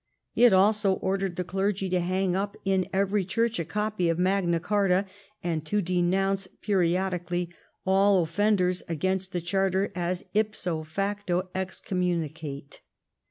[0.33, 4.17] It also ordered the clergy to hang up in every great church a copy of
[4.17, 5.05] Magna Carta,
[5.43, 7.49] and to denounce periodically
[7.85, 12.81] all offenders against the Charter as ipso facto excommunicate.